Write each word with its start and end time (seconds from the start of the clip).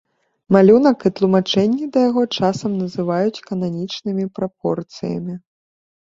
Малюнак 0.55 1.03
і 1.09 1.11
тлумачэнні 1.19 1.89
да 1.97 2.05
яго 2.09 2.23
часам 2.39 2.71
называюць 2.81 3.43
кананічнымі 3.51 4.25
прапорцыямі. 4.41 5.33